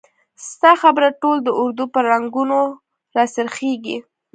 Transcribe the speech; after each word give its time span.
ستا 0.49 0.71
خبره 0.81 1.09
ټول 1.21 1.37
د 1.43 1.49
اردو 1.61 1.85
په 1.93 1.99
ړنګولو 2.07 2.61
را 3.15 3.23
څرخیږي! 3.35 3.97